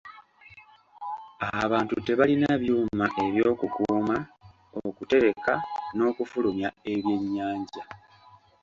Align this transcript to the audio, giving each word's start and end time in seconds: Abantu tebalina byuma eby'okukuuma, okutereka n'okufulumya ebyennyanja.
Abantu 1.63 1.93
tebalina 2.05 2.49
byuma 2.61 3.05
eby'okukuuma, 3.25 4.17
okutereka 4.87 5.53
n'okufulumya 5.95 6.69
ebyennyanja. 6.93 7.83